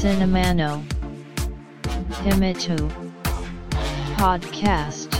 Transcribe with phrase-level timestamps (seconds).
[0.00, 0.82] Cinemano
[2.24, 2.76] Himitu
[4.16, 5.10] Podcast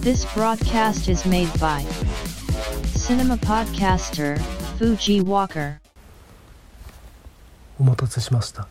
[0.00, 1.82] This broadcast is made by
[2.96, 4.38] Cinema Podcaster
[4.78, 5.80] Fuji Walker
[7.78, 8.66] お待たせしました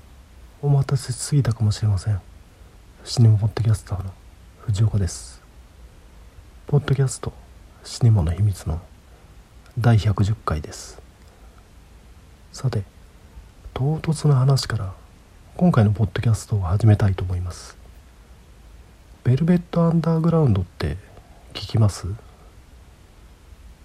[0.62, 2.20] お待たせしすぎたかもしれません
[3.04, 4.12] シネマポッドキャスターの
[4.66, 5.42] 藤岡です
[6.68, 7.32] ポッドキャスト
[7.85, 8.81] シネマの秘密の
[9.77, 11.03] 第110回です。
[12.53, 12.85] さて
[13.75, 14.93] 唐突な話から
[15.57, 17.77] 今回のポッドキャストを始めたいと思います。
[19.25, 20.97] ベルベットアンダーグラウンドって
[21.55, 22.07] 聞きます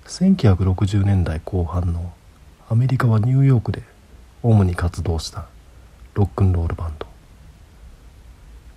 [0.05, 2.14] ？1960年代後半の
[2.70, 3.82] アメリカはニューヨークで
[4.44, 5.48] 主に活動した
[6.14, 7.08] ロックンロールバンド。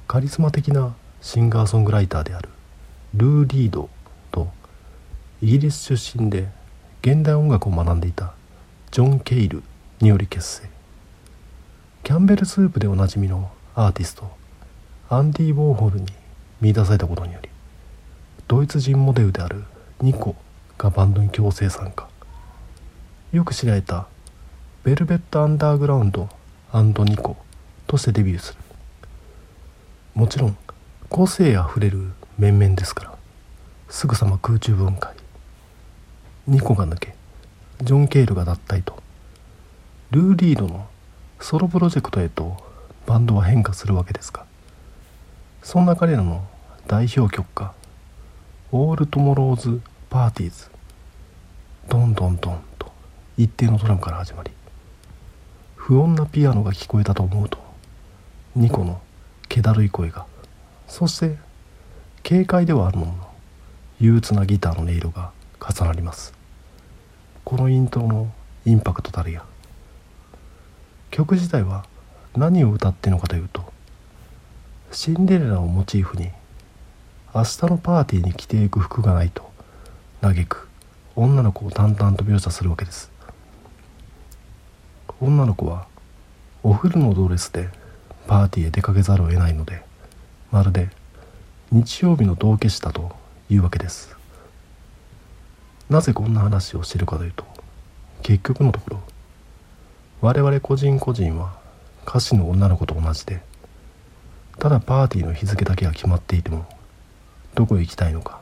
[0.08, 2.48] カリスマ的なシンガーソングライターである
[3.14, 3.90] ルー・リード。
[5.42, 6.48] イギリス出身で
[7.00, 8.34] 現代音楽を学んでいた
[8.90, 9.62] ジョン・ケイル
[10.00, 10.68] により結成。
[12.02, 14.30] キャンベルスープでおなじみのアーティスト
[15.08, 16.06] アンディ・ウォーホルに
[16.60, 17.48] 見出されたことにより
[18.48, 19.64] ドイツ人モデルである
[20.02, 20.36] ニコ
[20.76, 22.06] がバンドに強制参加。
[23.32, 24.08] よく知られた
[24.84, 26.28] ベルベット・アンダーグラウンド
[27.04, 27.38] ニコ
[27.86, 28.58] としてデビューする。
[30.14, 30.56] もちろん
[31.08, 33.14] 個性あふれる面々ですから
[33.88, 35.14] すぐさま空中分解。
[36.46, 37.14] ニコが抜け
[37.82, 38.98] ジョン・ケールが脱退と。
[40.10, 40.88] ルー・リードの
[41.38, 42.56] ソロプロジェクトへと
[43.06, 44.44] バンドは変化するわけですが
[45.62, 46.44] そんな彼らの
[46.86, 47.72] 代表曲が
[48.72, 50.70] オールトモローズ・パーティーズ。
[51.88, 52.90] ドンドンドンと
[53.36, 54.50] 一定のドラムから始まり
[55.74, 57.58] 不穏なピアノが聞こえたと思うと
[58.54, 59.00] ニコの
[59.48, 60.26] 気だるい声が
[60.88, 61.36] そして
[62.22, 63.28] 軽快ではあるものの
[64.00, 66.32] 憂鬱なギターの音色が重なります。
[67.44, 68.32] このイントロの
[68.64, 69.44] インパクトたるや。
[71.10, 71.84] 曲自体は
[72.36, 73.72] 何を歌ってるのかというと
[74.92, 76.30] シンデレラをモチーフに
[77.34, 79.50] 明日のパーティーに着ていく服がないと
[80.20, 80.68] 嘆く
[81.16, 83.10] 女の子を淡々と描写するわけです。
[85.20, 85.86] 女の子は
[86.62, 87.68] お風呂のドレスで
[88.26, 89.82] パーティーへ出かけざるを得ないので
[90.50, 90.88] まるで
[91.72, 93.12] 日曜日の道化師だと
[93.50, 94.19] いうわけです。
[95.90, 97.44] なぜこんな話をしてるかというと
[98.22, 99.00] 結局のところ
[100.20, 101.58] 我々個人個人は
[102.06, 103.42] 歌手の女の子と同じで
[104.58, 106.64] ただパーティーの日付だけが決まっていても
[107.54, 108.40] どこへ行きたいのか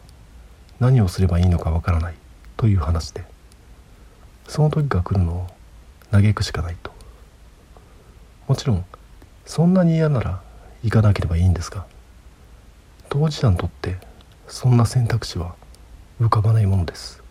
[0.79, 2.15] 何をすればいいのかわからない
[2.57, 3.25] という話で
[4.47, 5.47] その時が来るのを
[6.11, 6.93] 嘆くしかないと。
[8.47, 8.85] もちろん
[9.45, 10.43] そんなに嫌なら
[10.83, 11.87] 行かなければいいんですが
[13.11, 13.97] 当事者にとって
[14.47, 15.55] そんな選択肢は
[16.21, 17.23] 浮かばないものです。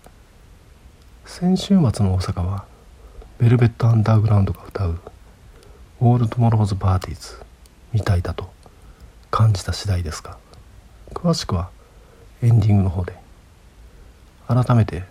[1.28, 2.66] 先週末の大阪は
[3.38, 4.98] ベルベット・アンダーグラウンドが歌う
[6.00, 7.38] 「オール・トモローズ・パーティーズ」
[7.94, 8.50] みたいだと
[9.30, 10.38] 感じた次第ですが
[11.14, 11.70] 詳しくは
[12.42, 13.14] エンディングの方で
[14.48, 15.04] 改めて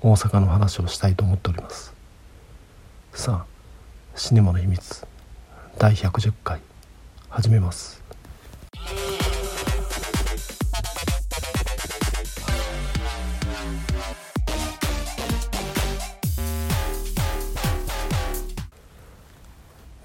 [0.00, 1.92] 大阪の話をしたいと思っております。
[3.12, 3.46] さあ
[4.14, 5.04] シネマの秘密
[5.78, 6.60] 第110回
[7.28, 8.00] 始めます。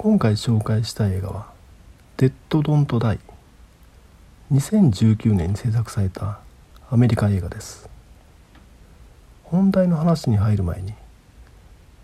[0.02, 1.52] 今回紹介した映画は
[2.16, 3.20] 「デッド・ドント・ダイ」
[4.50, 6.40] 2019年に制作された
[6.90, 7.90] アメリカ映画です。
[9.44, 10.94] 本題の話に入る前に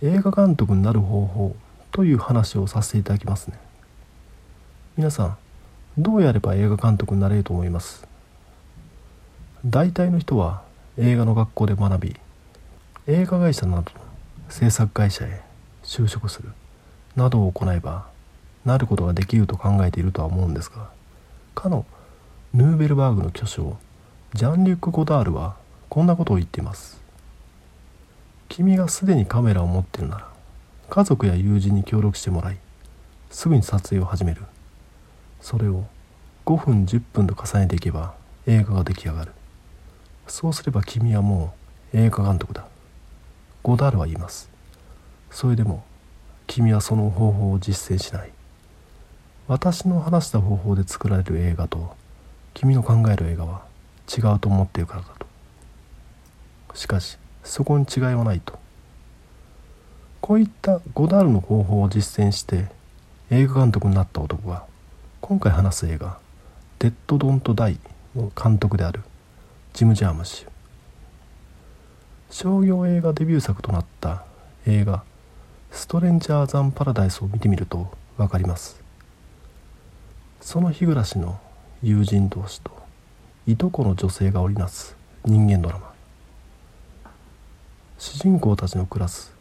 [0.01, 1.55] 映画監督になる方法
[1.93, 3.57] という話をさせていただきますね。
[4.97, 5.37] 皆さん
[5.97, 8.05] どうやれば映画監督になれると思います？
[9.65, 10.63] 大体の人は
[10.97, 12.19] 映画の学校で学び
[13.07, 13.85] 映画会社などの
[14.49, 15.41] 制作会社へ
[15.81, 16.51] 就職する。
[17.15, 18.07] などを行えば
[18.65, 20.89] なることができると考えているとは思うんですが
[21.53, 21.85] かの
[22.53, 23.77] ヌーベルバーグの巨匠
[24.33, 25.55] ジャン・リュック・ゴダールは
[25.89, 26.99] こんなことを言っています。
[28.49, 30.27] 君がすでにカメラを持っているなら
[30.89, 32.57] 家族や友人に協力してもらい
[33.29, 34.41] すぐに撮影を始める。
[35.41, 35.85] それを
[36.45, 38.13] 5分10分と重ねていけば
[38.45, 39.31] 映画が出来上がる。
[40.27, 41.53] そうすれば君はも
[41.93, 42.65] う映画監督だ。
[43.63, 44.49] ゴダールは言います。
[45.31, 45.83] それでも
[46.47, 48.31] 君はその方法を実践しない。
[49.47, 51.95] 私の話した方法で作られる映画と
[52.55, 53.63] 君の考える映画は
[54.07, 55.27] 違うと思っているからだと。
[56.73, 58.57] しかしそこに違いはないと。
[60.21, 62.65] こういったゴダールの方法を実践して
[63.29, 64.65] 映画監督になった男が
[65.21, 66.17] 今回話す映画
[66.79, 67.79] 「デッド・ドント・ダイ」
[68.15, 69.01] の監督である
[69.73, 70.47] ジム・ジャーム氏。
[72.31, 74.23] 商業映画デビュー作となった
[74.65, 75.03] 映画
[75.71, 78.81] 「ストレンジャー・ザン・パラダイス」を見てみると分かります。
[80.41, 81.39] その日暮らしの
[81.81, 82.71] 友人同士と
[83.47, 85.93] いとこの女性が織りなす人間ドラマ。
[87.97, 89.33] 主人公たちの暮らす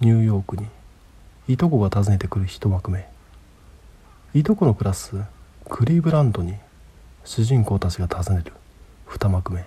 [0.00, 0.66] ニューヨークに
[1.48, 3.08] いとこが訪ねてくる一幕目
[4.34, 5.16] いとこの暮らす
[5.68, 6.54] クリーブランドに
[7.24, 8.52] 主人公たちが訪ねる
[9.06, 9.64] 二幕目。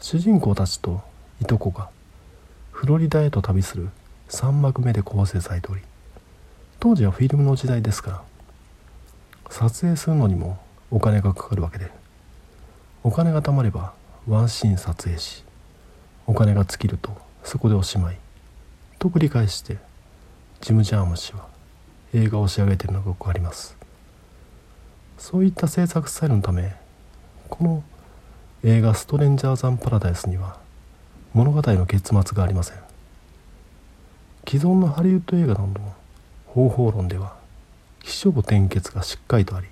[0.00, 1.00] 主人公たちと
[1.40, 1.88] いとこが
[2.72, 3.88] フロリダへと旅する
[4.28, 5.82] 3幕目で構成されており
[6.80, 8.22] 当時はフィルムの時代ですから
[9.50, 10.58] 撮影するのにも
[10.90, 11.90] お金がかかるわけで
[13.02, 13.92] お金が貯まれば
[14.26, 15.44] ワンシーン撮影し
[16.26, 18.18] お金が尽きるとそこでおしまい
[18.98, 19.76] と繰り返して
[20.60, 21.46] ジム・ジャーム氏は
[22.14, 23.76] 映画を仕上げているのがよくあります。
[25.18, 26.74] そういった制作スタイルのため
[27.48, 27.82] この
[28.62, 30.58] 映画「ストレンジャーザン・パラダイス」には
[31.34, 32.93] 物語の結末がありません。
[34.46, 35.94] 既存のハリウッド映画などの
[36.46, 37.34] 方法論では
[38.02, 39.66] 起承転結がしっかりとあり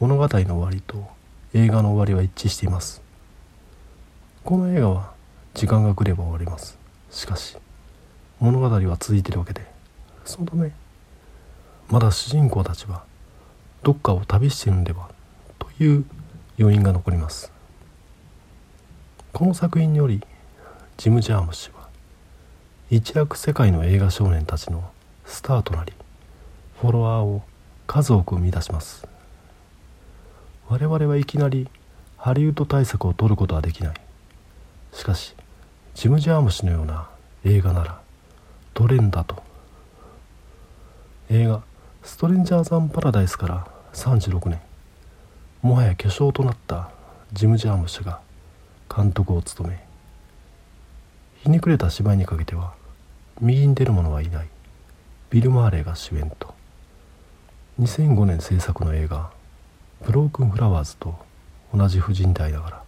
[0.00, 1.06] 物語の終わりと
[1.54, 3.00] 映画の終わりは一致しています。
[4.42, 5.12] この映画は
[5.54, 6.76] 時間が来れば終わります。
[7.10, 7.56] しかし
[8.40, 9.64] 物語は続いているわけで
[10.24, 10.72] そのため
[11.88, 13.04] まだ主人公たちは
[13.84, 15.10] どっかを旅しているんでは
[15.60, 16.04] という
[16.58, 17.52] 余韻が残ります。
[19.32, 20.22] この作品により
[20.96, 21.70] ジム・ジャーム氏
[22.96, 24.88] 一躍世界の映画少年たちの
[25.24, 25.92] スターとなり
[26.80, 27.42] フォロワーを
[27.88, 29.08] 数多く生み出します。
[30.68, 31.66] 我々はいきなり
[32.16, 33.94] ハリウッド対策を取ることはできない。
[34.92, 35.34] しかし
[35.96, 37.08] ジム・ジャーム氏のような
[37.44, 38.00] 映画なら
[38.74, 39.42] トレンだと。
[41.30, 41.64] 映画
[42.04, 44.60] 「ストレンジャー・ザン・パラダイス」から36年。
[45.62, 46.90] もはや巨匠となった
[47.32, 48.20] ジム・ジャーム氏が
[48.88, 49.84] 監督を務め
[51.42, 52.83] ひねくれた芝居にかけては
[53.40, 54.48] 右に出る者はいない。
[55.30, 56.54] ビル・マーレーが主演と。
[57.80, 59.30] 2005年制作の映画
[60.06, 61.16] 「ブロークン・フラワーズ」と
[61.74, 62.82] 同じ婦人でありながら。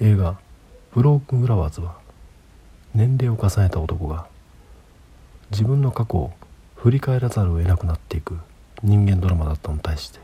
[0.00, 0.38] 映画
[0.94, 1.96] 「ブロークン・フラワーズ」は
[2.94, 4.26] 年齢を重ねた男が
[5.50, 6.32] 自分の過去を
[6.76, 8.38] 振り返らざるを得なくなっていく
[8.82, 10.20] 人間ドラマだったのに対して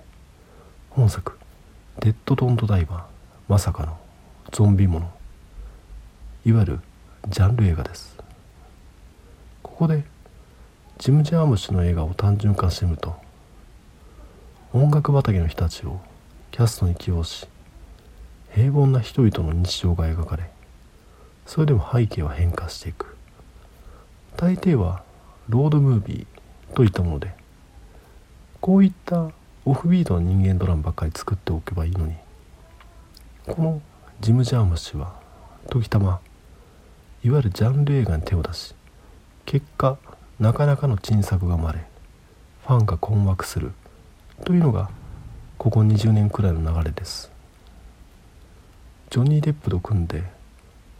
[0.88, 1.38] 本作
[2.00, 3.02] 「デッド・ドント・ダイバー」
[3.48, 3.98] まさかの
[4.52, 5.10] ゾンビもの。
[6.46, 6.80] いわゆる
[7.28, 8.16] ジャンル映画です。
[9.80, 10.04] こで
[10.98, 13.16] ジム・ジャーム氏の映画を単純化してみると
[14.74, 16.02] 音楽畑の人たちを
[16.50, 17.48] キャストに起用し
[18.52, 20.50] 平凡な人々の日常が描かれ
[21.46, 23.16] それでも背景は変化していく。
[24.36, 25.02] 大抵は
[25.48, 27.32] ロードムービーといったもので
[28.60, 29.30] こういった
[29.64, 32.14] オフビートな人間ドラマばっかり作っておけばいいのに
[33.46, 33.80] この
[34.20, 35.14] ジム・ジャーム氏は
[35.70, 36.20] 時たま
[37.24, 38.74] いわゆるジャンル映画に手を出し
[39.50, 39.98] 結果
[40.38, 41.80] なかなかの珍作が生まれ
[42.68, 43.72] ファンが困惑する
[44.44, 44.90] というのが
[45.58, 47.32] ここ20年くらいの流れです。
[49.10, 50.22] ジョニー・デップと組んで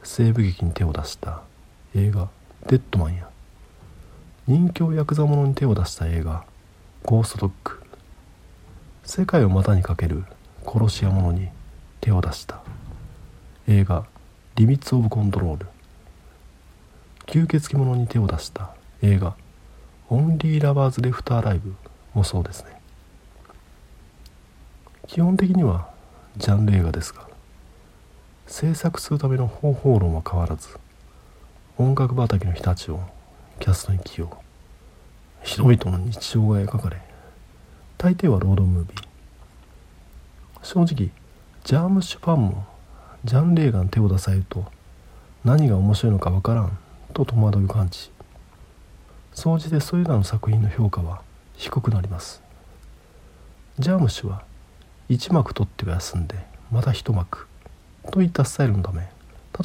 [0.03, 1.43] 西部劇に手を出した
[1.95, 2.29] 映画
[2.67, 3.29] 「デッドマン」や
[4.49, 6.45] 人形ヤクザ者に手を出した映画
[7.07, 7.81] 「ゴーストドッグ」
[9.07, 10.25] 世界を股にかける
[10.67, 11.51] 殺し屋者に
[12.01, 12.61] 手を出した
[13.69, 14.07] 映画
[14.57, 15.67] 「リミッツ・オブ・コントロール」
[17.31, 19.37] 吸血鬼者に手を出した映画
[20.11, 21.77] 「オンリー・ラバーズ・レフター・ライブ」
[22.13, 22.81] もそうですね。
[25.07, 25.91] 基本的には
[26.37, 27.29] ジャンル映画ですが
[28.49, 30.77] 制作するための方法論は変わらず
[31.79, 33.01] 音楽畑の人たちを
[33.61, 34.43] キャストに起用
[35.45, 37.01] 人々の日常が描かれ
[37.97, 39.05] 大抵はロードムービー。
[40.65, 41.11] 正直
[41.63, 42.67] ジャームッシュファンも
[43.25, 44.65] ジャンル映画に手を出されると
[45.45, 46.77] 何が面白いのかわからん
[47.13, 48.11] と戸惑いを感じ
[49.33, 51.23] 総じてそれらの作品の評価は
[51.55, 52.43] 低くなります。
[53.79, 54.43] ジャームッシュは
[55.09, 56.37] 1幕取っては休んで
[56.71, 57.47] また1幕。
[58.11, 59.09] といったスタイルのため。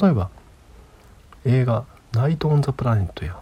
[0.00, 0.30] 例えば
[1.44, 3.38] 映画「ナイト・オン・ザ・プラネット」や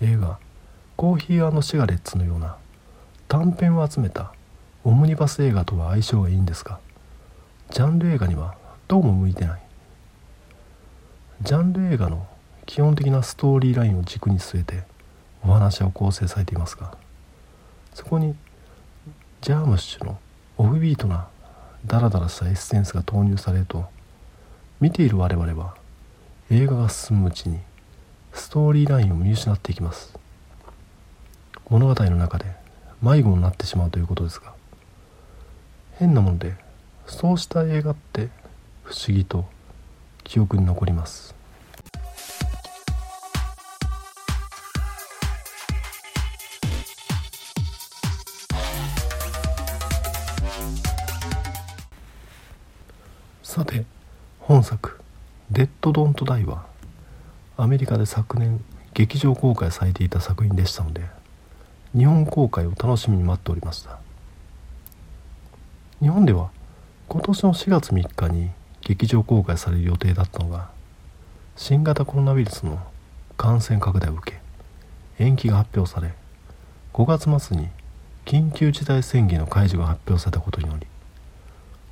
[0.00, 0.38] 映画
[0.96, 2.56] 「コーヒーシガレッツ」のような
[3.28, 4.32] 短編を集めた
[4.84, 6.80] オムニバス映画とは相性がいいんですが
[7.70, 8.56] ジャンル映画には
[8.88, 9.62] どうも向いてない。
[11.42, 12.26] ジャンル映画の
[12.66, 14.84] 基本的なストーリーラインを軸に据えて
[15.42, 16.96] お話は構成されていますが
[17.94, 18.34] そこに
[19.40, 20.18] ジャームッシュの
[20.58, 21.28] オフビートな
[21.86, 23.84] ダラダラしたエッセンスが投入されると
[24.80, 25.74] 見ている我々は
[26.50, 27.58] 映画が進むうちに
[28.32, 30.18] ストーリーラインを見失っていきます。
[31.68, 32.44] 物語の中で
[33.00, 34.52] 迷子になってしまうということですが
[35.98, 36.54] 変なもので
[37.06, 38.28] そうした映画って
[38.82, 39.46] 不思議と
[40.24, 41.34] 記憶に残ります。
[53.52, 53.84] さて
[54.40, 54.98] 本作
[55.52, 56.64] 「デッド・ドント・ダイ」は
[57.58, 61.02] アメリカで昨年劇場公開されていた作品でしたので
[61.94, 63.98] 日本公開を楽しみに待っておりました。
[66.00, 66.48] 日本では
[67.10, 70.70] 今年の4月3日に劇場公開される予定だったのが
[71.54, 72.80] 新型コロナウイルスの
[73.36, 76.14] 感染拡大を受け延期が発表され
[76.94, 77.68] 5月末に
[78.24, 80.86] 緊急事態宣言の解除が発表されたことにより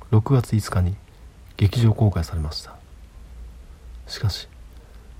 [0.09, 0.95] 6月5日に
[1.57, 2.75] 劇場公開されました。
[4.07, 4.47] しかし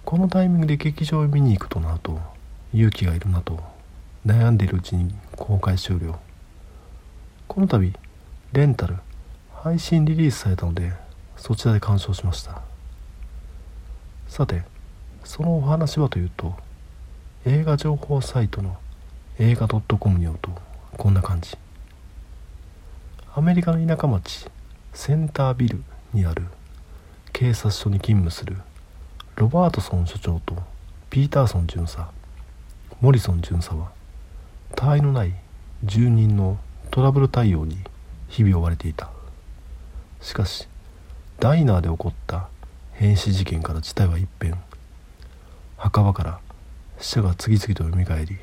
[0.03, 2.19] このタイミングで劇場を見に行くとなると
[2.73, 3.59] 勇気がいるなと
[4.25, 6.19] 悩んでいるうちに公開終了。
[7.47, 7.93] この度
[8.53, 8.97] レンタル
[9.53, 10.93] 配信リリースされたので
[11.38, 12.61] そちらで鑑賞しました。
[14.27, 14.63] さて
[15.23, 16.55] そのお話はというと
[17.45, 18.77] 映画情報サイトの
[19.38, 20.51] 映画 .com によると
[20.97, 21.57] こんな感じ。
[23.33, 24.47] アメリカの田舎町
[24.93, 25.83] センタービル。
[26.13, 26.46] にある。
[27.34, 28.58] 警察署に勤務する。
[29.36, 30.56] ロバートソン所長と
[31.10, 32.10] ピーターソン巡査。
[33.00, 33.91] モリソン巡査は
[34.75, 35.34] 他愛のない
[35.84, 36.60] 住人の
[36.91, 37.77] トラブル対応に
[38.27, 39.10] 日々追われていた。
[40.22, 40.68] しかし
[41.39, 42.48] ダイナーで起こった
[42.94, 44.56] 変死事件から事態は一変。
[45.77, 46.39] 墓場から
[47.00, 48.38] 死者が次々と蘇り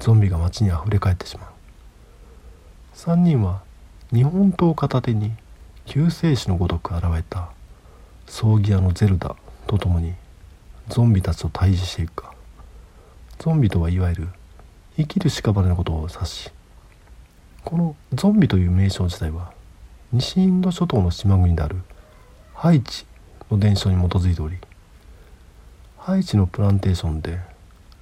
[0.00, 1.48] ゾンビが街にあふれ返ってしまう。
[2.96, 3.60] 3人は
[4.10, 5.32] 日本刀を片手に
[5.86, 7.50] 救世主のごとく現れた。
[8.26, 9.36] 葬儀屋のゼルダ
[9.66, 10.14] と共に
[10.88, 12.32] ゾンビたちと対峙していくか。
[13.38, 14.28] ゾンビとはいわゆる
[14.96, 16.50] 生きる屍のことを指し
[17.64, 19.52] このゾンビという名称自体は
[20.12, 21.78] 西インド諸島の島国である
[22.54, 23.04] ハイチ
[23.50, 24.58] の伝承に基づいており
[25.96, 27.40] ハイチのプランテーションで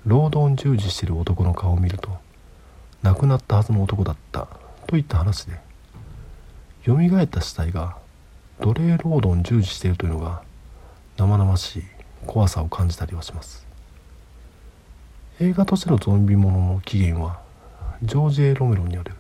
[0.05, 2.11] 労働に従事している男の顔を見ると
[3.03, 4.47] 亡くなったはずの男だった
[4.87, 5.59] といった話で
[6.85, 7.97] 蘇った死体が
[8.61, 10.43] 奴隷労働に従事しているというのが
[11.19, 11.83] 生々しい
[12.27, 13.71] 怖さを感じたりはします。
[15.43, 17.41] 映画としてのゾンビものの起源は
[18.03, 19.15] ジョージ・エロメロによる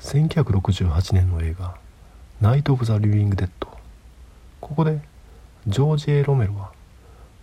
[0.00, 1.74] 1968年の映画
[2.42, 3.66] 「ナイト・オブ・ザ・リビング・デッド」
[4.60, 5.00] ここで
[5.66, 6.72] ジョージ・エロメロは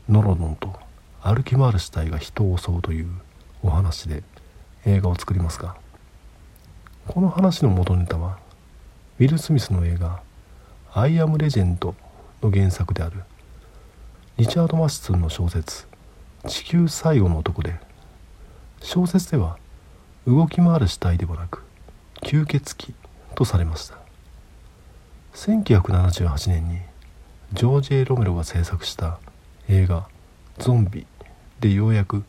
[0.07, 0.79] ノロノンと
[1.24, 3.09] 歩き回る死体が人を襲うという
[3.63, 4.21] お話で
[4.86, 5.75] 映画を作りますが
[7.07, 8.38] この話の元ネタは
[9.19, 10.21] ウィル・スミスの映画
[10.95, 11.93] 「アイ・アム・レジェンド」
[12.41, 13.23] の原作である。
[14.38, 15.85] リチャード・マシツンの小説
[16.47, 17.77] 「地球最後の男」で
[18.81, 19.57] 小説では
[20.25, 21.65] 動き回る死体ではなく
[22.21, 22.95] 吸血鬼
[23.35, 23.97] とされました。
[25.33, 26.79] 1978年に
[27.51, 29.19] ジョージ・エロメロが制作した
[29.67, 30.07] 映画
[30.59, 31.05] 「ゾンビ」
[31.59, 32.23] でようやく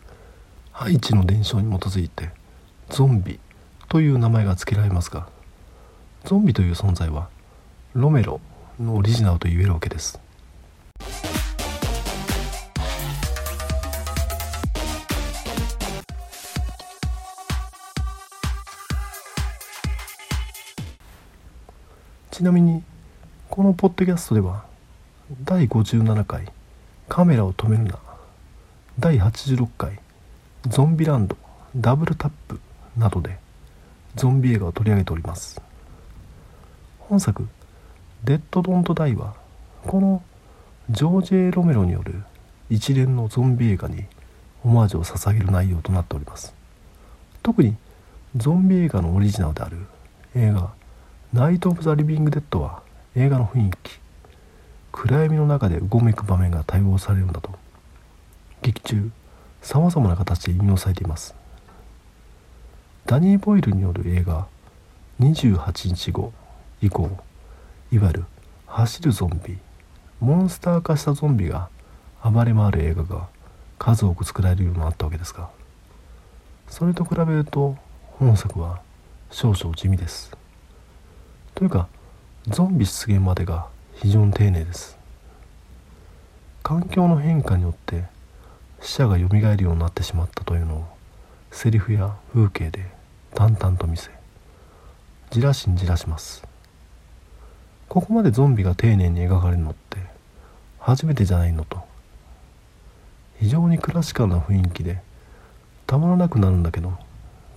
[0.72, 2.30] ハイチの伝承に基づいて
[2.88, 3.38] ゾンビ
[3.88, 5.28] という名前が付けられますが
[6.24, 7.28] ゾンビという存在は
[7.94, 8.40] ロメロ
[8.78, 10.20] のオリジナルと言えるわけです。
[22.30, 22.82] ちなみに
[23.50, 24.64] このポッドキャストでは
[25.44, 26.50] 第57回
[27.06, 27.98] 「カメラを止めるな」
[28.98, 29.98] 第86回
[30.66, 31.36] 「ゾンビランド
[31.76, 32.58] ダブルタップ」
[32.96, 33.38] などで
[34.14, 35.60] ゾンビ映画を取り上げております。
[37.10, 37.48] 本作
[38.22, 39.34] 「デッド・ドント・ダイ」は
[39.84, 40.22] この
[40.90, 42.22] ジョージ・エロメロによる
[42.68, 44.04] 一連のゾンビ映画に
[44.62, 46.54] オマージュを捧げる内容となっております。
[47.42, 47.76] 特に
[48.36, 49.78] ゾンビ映画のオリジナルである
[50.36, 50.70] 映画
[51.34, 52.80] 「ナイト・オブ・ザ・リビング・デッド」は
[53.16, 53.98] 映画の雰囲気
[54.92, 57.50] 暗闇の中でうごめく場面が対応されるんだと
[58.62, 59.10] 劇中
[59.62, 61.34] さまざまな形で引用されています。
[63.04, 64.46] ダニー・ボイルによる映画
[65.18, 66.32] 「28日後」
[66.82, 67.10] 以降
[67.92, 68.24] いわゆる
[68.66, 69.58] 走るゾンビ
[70.20, 71.68] モンスター化したゾンビが
[72.22, 73.28] 暴れ回る映画が
[73.78, 75.48] 数多く作られるようになったわけですが
[76.68, 77.76] それと比べると
[78.18, 78.80] 本作は
[79.30, 80.32] 少々地味です。
[81.54, 81.88] というか
[82.46, 84.96] ゾンビ出現までが非常に丁寧です。
[86.62, 88.04] 環境の変化によって
[88.80, 90.84] 死者が蘇るようになってしまったというのを
[91.50, 92.86] セリフや風景で
[93.34, 94.10] 淡々と見せ
[95.30, 96.49] じらしにじらします。
[97.90, 99.98] ここまでゾンビが丁寧に描かれるのって
[100.78, 101.80] 初めてじゃないのと。
[103.40, 105.02] 非常にクラシカルな雰囲気で
[105.88, 106.92] たまらなくなるんだけど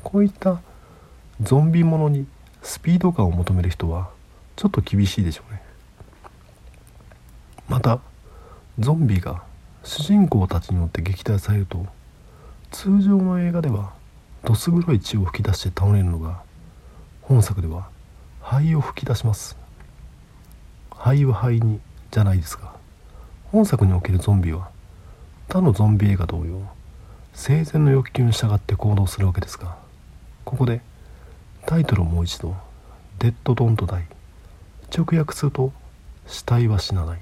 [0.02, 0.60] こういった
[1.40, 2.26] ゾンビものに
[2.64, 4.10] スピード感を求める人は
[4.56, 5.62] ちょっと厳しいでしょうね。
[7.70, 8.00] また
[8.80, 9.44] ゾンビが
[9.84, 11.86] 主人公たちによって撃退されると
[12.72, 13.94] 通常の映画では
[14.44, 16.42] どす黒い血を吹き出して倒れるのが
[17.22, 17.88] 本作では
[18.42, 19.63] 灰を吹き出します。
[21.04, 21.82] 灰は灰に
[22.12, 22.78] じゃないですか。
[23.52, 24.70] 本作におけるゾンビは
[25.50, 26.66] 他のゾンビ映画同様
[27.34, 29.76] 生前の欲求に従って行動するわけですが
[30.46, 30.80] ここで
[31.66, 32.56] タイトルをもう一度
[33.20, 34.06] 「デッド・ドント・ダイ」
[34.98, 35.74] 直訳すると
[36.26, 37.20] 「死体は死なない」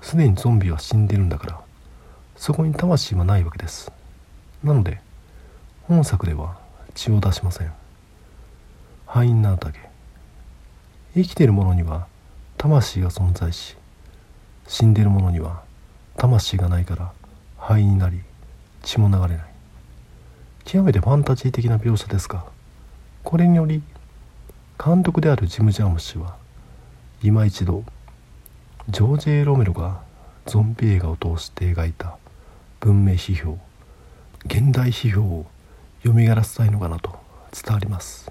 [0.00, 1.60] すでにゾンビは死んでるんだから
[2.36, 3.90] そこに魂はないわけです。
[4.62, 5.00] なので
[5.88, 6.56] 本作では
[6.94, 7.72] 血を出しません。
[9.04, 9.80] 敗因なるだけ
[11.14, 12.06] 生きている者には
[12.58, 13.76] 魂が存在し
[14.66, 15.62] 死んでいる者には
[16.16, 17.12] 魂がないから
[17.58, 18.20] 灰になり
[18.82, 19.46] 血も流れない。
[20.64, 22.44] 極めてファンタジー的な描写ですが
[23.22, 23.82] これにより
[24.84, 26.36] 監督であるジム・ジャーム氏は
[27.22, 27.84] 今一度
[28.88, 30.00] ジョージ・エロメロが
[30.44, 32.16] ゾンビ映画を通して描いた
[32.80, 33.58] 文明批評
[34.44, 35.46] 現代批評を
[36.04, 37.16] 蘇らせたいのかなと
[37.52, 38.30] 伝わります。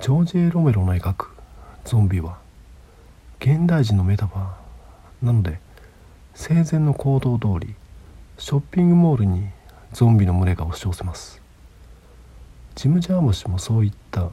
[0.00, 1.30] ジョージ・エロメロの描く
[1.84, 2.39] ゾンビは
[3.40, 5.60] 現代人のメタファーなので
[6.34, 7.74] 生前の行動通り
[8.36, 9.48] ショッピングモールに
[9.94, 11.40] ゾンビの群れが押し寄せます。
[12.74, 14.28] ジム・ジャーム氏もそういった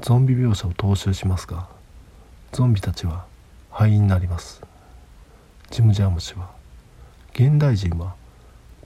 [0.00, 1.68] ゾンビ描写を踏襲しますが
[2.52, 3.26] ゾンビたちは
[3.70, 4.62] 灰になります。
[5.70, 6.48] ジム・ジャーム氏は
[7.34, 8.14] 現代人は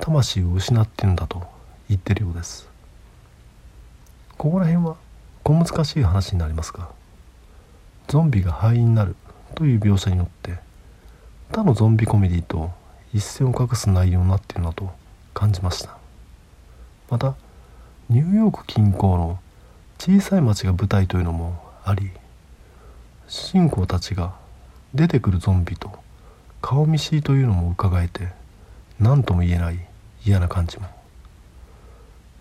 [0.00, 1.44] 魂を失っているんだと
[1.88, 2.68] 言ってるようです。
[4.36, 4.96] ここら辺は
[5.44, 6.88] 小難しい話になりますが
[8.08, 9.14] ゾンビが灰になる
[9.54, 10.58] という描写によって
[11.50, 12.70] 他のゾンビコメディと
[13.12, 14.90] 一線を画す内容になっているなと
[15.34, 15.96] 感じました。
[17.08, 17.34] また
[18.08, 19.38] ニューヨーク近郊の
[19.98, 22.10] 小さい町が舞台というのもあり
[23.28, 24.34] 主人公たちが
[24.94, 25.90] 出てくるゾンビと
[26.62, 28.28] 顔見知りというのも伺えて
[28.98, 29.78] 何とも言えない
[30.24, 30.86] 嫌な感じも。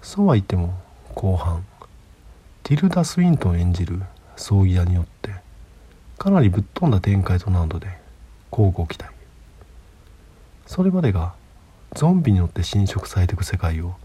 [0.02, 0.74] そうは言っても
[1.16, 1.66] 後半
[2.64, 4.02] ティルダ・スウィントン演じる
[4.36, 5.34] 葬儀屋によって
[6.20, 7.88] かなりぶっ飛んだ展開となるので
[8.52, 9.10] 交互期待。
[10.68, 11.34] それまでが
[11.94, 13.96] ゾンビによって侵食されていく世界を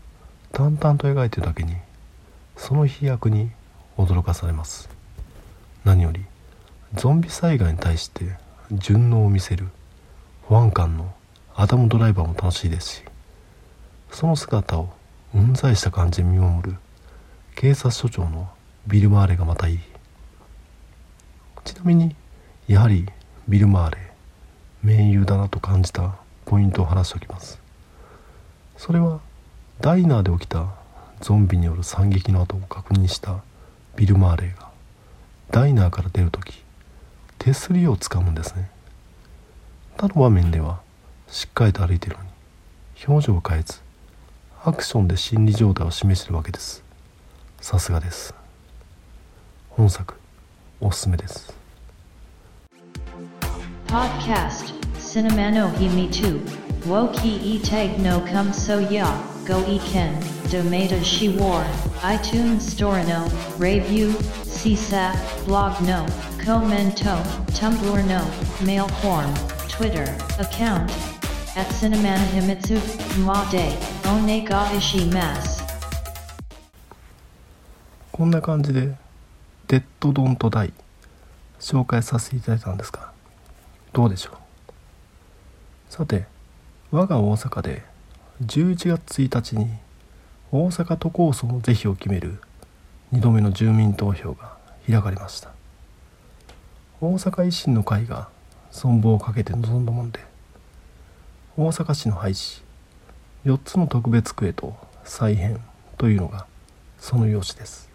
[0.52, 1.74] 淡々と描いてるだけに
[2.56, 3.50] その飛躍に
[3.98, 4.88] 驚かされます。
[5.82, 6.24] 何より
[6.94, 8.36] ゾンビ災害に対して
[8.70, 9.68] 順応を見せる
[10.44, 11.12] 保安官の
[11.56, 13.02] アダムドライバーも楽しいですし
[14.12, 14.94] その姿を
[15.34, 16.76] うんざりした感じで見守る
[17.56, 18.48] 警察署長の
[18.86, 19.93] ビル・マーレがまたいい。
[21.64, 22.14] ちなみに
[22.68, 23.06] やはり
[23.48, 23.98] ビル・マーレ
[24.82, 27.58] 盟友だなと感じたポイントを話しておきます。
[28.76, 29.20] それは
[29.80, 30.74] ダイナーで起きた
[31.20, 33.42] ゾンビによる惨劇の後を確認した
[33.96, 34.68] ビル・マーレーが
[35.50, 36.62] ダイナーから出る時
[37.38, 38.70] 手すりをつかむんですね。
[39.96, 40.80] 他の場面では
[41.28, 42.30] しっかりと歩いているのに
[43.06, 43.80] 表情を変えず
[44.64, 46.82] アクションで心理状態を示しているわけです。
[47.60, 48.34] さすがです。
[49.70, 50.14] 本作
[50.80, 51.52] おすすめです
[53.86, 56.40] Podcast Cinema no Himi 2
[56.86, 59.06] Woki e tag no come so ya
[59.46, 60.14] Go e ken
[60.50, 61.64] Domata shi war
[62.02, 63.26] iTunes Store no
[63.58, 64.12] Review
[64.44, 66.04] CSAP Blog no
[66.44, 67.22] Commento
[67.54, 68.20] Tumblr no
[68.66, 69.32] Mail form
[69.68, 70.04] Twitter
[70.38, 70.90] account
[71.56, 72.78] at Cinemana Himitsu
[73.24, 73.70] Ma de
[74.08, 75.62] One ga ishimasu
[78.12, 78.94] こんな感じで
[79.68, 80.72] 「デッド・ドント・ダイ」
[81.60, 83.12] 紹介させていただいたんですが
[83.92, 85.92] どうでしょう？
[85.92, 86.26] さて
[86.90, 87.82] 我が大阪で
[88.44, 89.70] 11月1日に
[90.50, 92.40] 大阪都構想の是非を決める
[93.12, 95.50] 2度目の住民投票が開かれました。
[97.00, 98.28] 大阪維新の会が
[98.72, 100.20] 存亡をかけて臨んだもんで
[101.56, 102.62] 大阪市の廃止
[103.44, 105.60] 4つの特別区へと再編
[105.98, 106.46] というのが
[106.98, 107.90] その用紙です。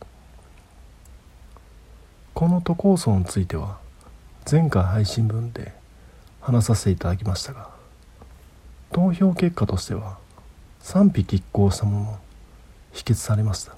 [2.40, 3.80] この都構想については
[4.50, 5.74] 前回配信分で
[6.40, 7.68] 話させていただきましたが
[8.94, 10.18] 投票結果としては
[10.80, 12.20] 賛否拮抗したものの
[12.94, 13.74] 否決されました。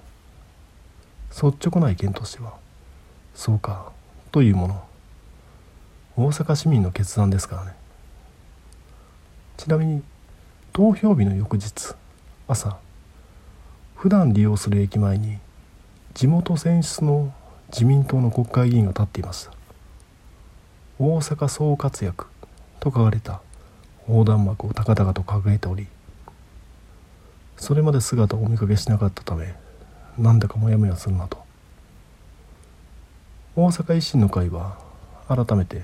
[1.31, 2.53] 率直な意見としては
[3.33, 3.91] そうか
[4.31, 4.83] というもの。
[6.15, 7.73] 大阪市民の決断ですからね。
[9.57, 10.03] ちなみに
[10.71, 11.95] 投票日の翌日
[12.47, 12.77] 朝
[13.95, 15.39] 普段利用する駅前に
[16.13, 17.33] 地元選出の
[17.71, 19.51] 自民党の国会議員が立っていました
[20.99, 22.27] 大阪総活躍
[22.79, 23.41] と書かれた
[24.07, 25.87] 横断幕を高々と掲げており
[27.57, 29.53] それまで姿をお見かけしなかったため
[30.17, 31.41] なんだかモヤモヤするなと。
[33.55, 34.77] 大阪維新の会は
[35.27, 35.83] 改めて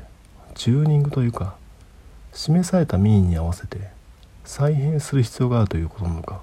[0.56, 1.56] チューニングというか
[2.34, 3.90] 示された民意に合わせて
[4.46, 6.42] 再編する必要があるということなのか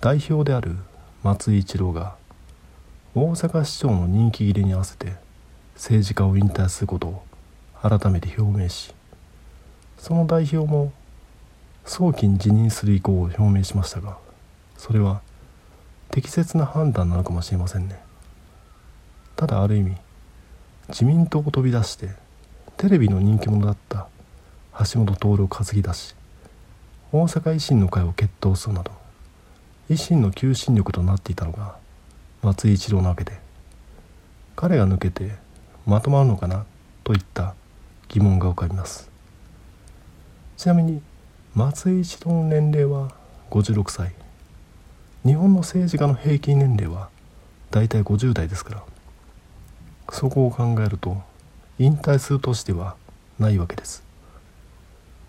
[0.00, 0.76] 代表である
[1.22, 2.16] 松井一郎が
[3.18, 5.14] 大阪市長の人気切れに合わせて
[5.74, 7.22] 政治家を引退することを
[7.80, 8.92] 改めて表明し
[9.96, 10.92] その代表も
[11.86, 14.18] 早期に辞任する意向を表明しましたが
[14.76, 15.22] それは
[16.10, 17.98] 適切な判断なのかもしれませんね。
[19.34, 19.96] ただある意味
[20.90, 22.10] 自民党を飛び出して
[22.76, 24.08] テレビの人気者だった
[24.92, 26.14] 橋本徹を担ぎ出し
[27.12, 28.92] 大阪維新の会を決闘するなど
[29.88, 31.76] 維新の求心力となっていたのが
[32.46, 33.32] 松井一郎なわけで。
[34.54, 35.32] 彼が抜けて
[35.84, 36.64] まとまるのかな？
[37.02, 37.56] といった
[38.06, 39.10] 疑問が浮かびます。
[40.56, 41.02] ちなみに
[41.56, 43.10] 松井一郎の年齢は
[43.50, 44.12] 56歳。
[45.24, 47.08] 日本の政治家の平均年齢は
[47.72, 48.84] だいたい50代ですから。
[50.12, 51.20] そこを考えると
[51.80, 52.94] 引退する年では
[53.40, 54.04] ないわけです。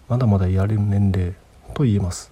[0.07, 1.33] まだまだやれる年齢
[1.73, 2.31] と言えます。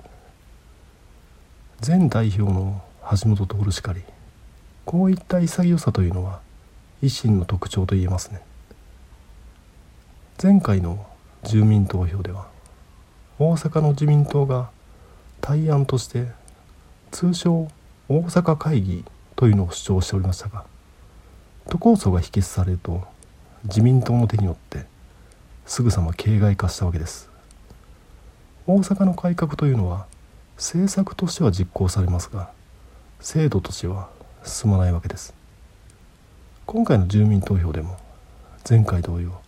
[1.83, 4.03] 前代表の橋本徹しかり。
[4.85, 6.39] こういった潔さというのは
[7.01, 8.41] 維新の特徴と言えますね。
[10.41, 11.05] 前回の
[11.43, 12.47] 住民投票では
[13.39, 14.69] 大阪の自民党が
[15.41, 16.27] 対案として
[17.11, 17.69] 通称
[18.09, 20.65] 大阪会議というのを主張しておりましたが
[21.69, 23.03] 都構想が否決されると
[23.63, 24.85] 自民党の手によって
[25.65, 27.29] すぐさま形骸化したわけです。
[28.67, 30.05] 大阪の改革というのは
[30.57, 32.49] 政策としては実行されますが
[33.19, 34.09] 制度としては
[34.45, 35.33] 進まないわけです。
[36.67, 37.97] 今回の住民投票でも
[38.67, 39.41] 前回同様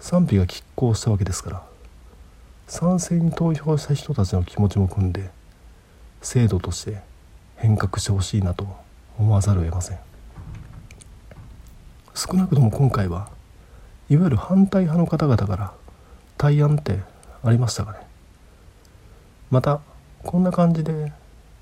[0.00, 1.62] 賛否が拮抗したわけですから
[2.66, 5.30] 賛成に投票した人たちの気持ちも組んで
[6.20, 7.00] 制度として
[7.56, 8.66] 変革してほしいなと
[9.18, 9.98] 思わざるを得ません。
[12.14, 13.30] 少なくとも今回は
[14.08, 15.72] いわゆる反対派の方々から
[16.36, 17.00] 対案って
[17.44, 17.98] ありましたかね。
[19.50, 19.80] また
[20.22, 21.12] こんな感じで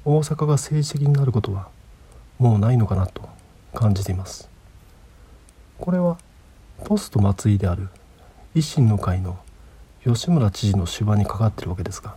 [0.05, 1.69] 大阪が政治的になることは
[2.41, 3.29] もうないのかなと
[3.75, 4.49] 感じています。
[5.79, 6.17] これは
[6.85, 7.89] ポスト松井である
[8.55, 9.39] 維新の会の
[10.03, 12.17] 吉村知事の手腕にかかっているわけですが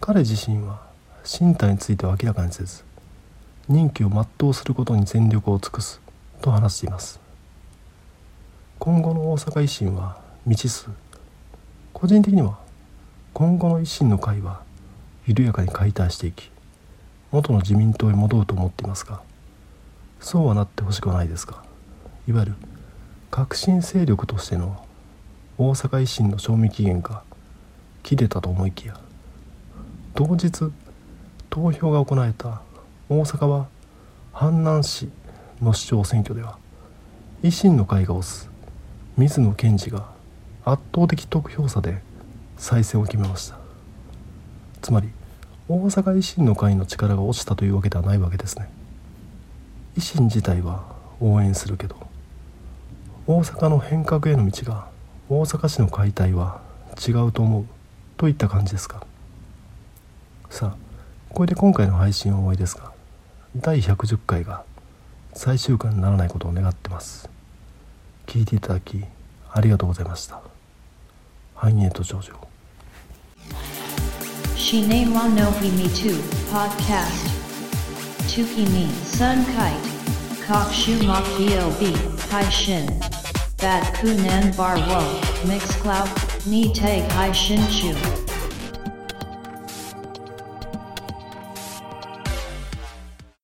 [0.00, 0.82] 彼自身は
[1.24, 2.84] 身体については明らかにせず
[3.68, 6.00] 任期を全うすることに全力を尽くす
[6.42, 7.20] と話しています。
[8.78, 10.90] 今後の大阪維新は未知数。
[11.92, 12.58] 個人的には
[13.32, 14.62] 今後の維新の会は
[15.26, 16.50] 緩やかに解体していき
[17.34, 19.20] 元の自民党へ戻ると思っていますが
[20.20, 21.64] そうはなってほしくはないですが
[22.28, 22.54] いわゆる
[23.32, 24.86] 革新勢力としての
[25.58, 27.24] 大阪維新の賞味期限が
[28.04, 29.00] 切れたと思いきや
[30.14, 30.70] 同日
[31.50, 32.62] 投票が行われた
[33.08, 33.66] 大阪は
[34.32, 35.08] 阪南市
[35.60, 36.56] の市長選挙では
[37.42, 38.50] 維新の会が推す
[39.16, 40.08] 水野賢治が
[40.64, 42.00] 圧倒的得票差で
[42.56, 43.58] 再選を決めました。
[44.80, 45.08] つまり
[45.66, 48.68] 大阪維新の会の力が落ちたというわけではないわけですね。
[49.96, 50.84] 維新自体は
[51.20, 51.96] 応援するけど
[53.26, 54.88] 大阪の変革への道が
[55.30, 56.60] 大阪市の解体は
[57.06, 57.66] 違うと思う
[58.18, 59.06] といった感じですか。
[60.50, 60.76] さあ
[61.30, 62.92] これで今回の配信は終わりですが
[63.56, 64.64] 第110回が
[65.32, 67.30] 最終回にならないことを願ってます。
[68.26, 69.02] 聞いていただき
[69.50, 70.42] ありがとうございました。
[71.54, 72.53] 繁栄と上場。
[74.64, 76.12] Shine wa no himi tu
[76.50, 77.26] podcast.
[78.30, 80.46] Tukimi sun kite.
[80.46, 81.82] Kok shu mok bob
[82.30, 82.86] hai shin.
[83.60, 85.02] Bat kunan bar wo
[85.46, 86.08] mix cloud
[86.46, 87.92] ni tag hai shin chu.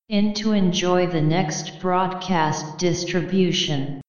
[0.09, 4.01] In to enjoy the next broadcast distribution.